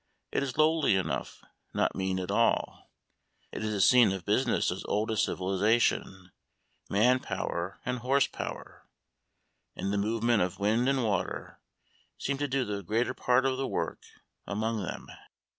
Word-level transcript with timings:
It 0.31 0.41
is 0.41 0.57
lowly 0.57 0.95
enough, 0.95 1.43
not 1.75 1.93
mean 1.93 2.17
at 2.19 2.31
all. 2.31 2.89
It 3.51 3.63
is 3.63 3.71
the 3.71 3.79
scene 3.79 4.11
of 4.11 4.25
business 4.25 4.71
as 4.71 4.83
old 4.85 5.11
as 5.11 5.21
civilisation; 5.21 6.31
man 6.89 7.19
power 7.19 7.79
and 7.85 7.99
horse 7.99 8.25
power, 8.25 8.87
and 9.75 9.93
the 9.93 9.99
movement 9.99 10.41
of 10.41 10.57
wind 10.57 10.89
and 10.89 11.03
water, 11.03 11.61
seem 12.17 12.39
to 12.39 12.47
do 12.47 12.65
the 12.65 12.81
greater 12.81 13.13
part 13.13 13.45
of 13.45 13.57
the 13.57 13.67
work 13.67 14.01
among 14.47 14.81
them. 14.81 15.05